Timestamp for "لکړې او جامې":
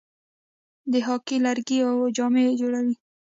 1.45-2.45